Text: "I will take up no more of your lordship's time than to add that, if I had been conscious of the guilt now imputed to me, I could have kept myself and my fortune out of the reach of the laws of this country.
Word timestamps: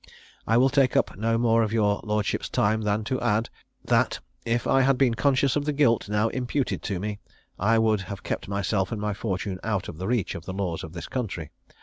"I 0.47 0.57
will 0.57 0.69
take 0.71 0.97
up 0.97 1.15
no 1.15 1.37
more 1.37 1.61
of 1.61 1.71
your 1.71 1.99
lordship's 2.03 2.49
time 2.49 2.81
than 2.81 3.03
to 3.03 3.21
add 3.21 3.51
that, 3.85 4.19
if 4.45 4.65
I 4.65 4.81
had 4.81 4.97
been 4.97 5.13
conscious 5.13 5.55
of 5.55 5.65
the 5.65 5.73
guilt 5.73 6.09
now 6.09 6.29
imputed 6.29 6.81
to 6.81 6.99
me, 6.99 7.19
I 7.59 7.77
could 7.77 8.01
have 8.09 8.23
kept 8.23 8.47
myself 8.47 8.91
and 8.91 8.99
my 8.99 9.13
fortune 9.13 9.59
out 9.63 9.87
of 9.87 9.99
the 9.99 10.07
reach 10.07 10.33
of 10.33 10.45
the 10.45 10.53
laws 10.53 10.83
of 10.83 10.93
this 10.93 11.05
country. 11.07 11.51